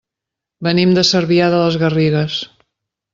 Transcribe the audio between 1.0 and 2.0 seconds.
Cervià de les